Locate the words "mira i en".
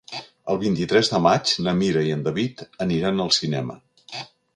1.81-2.23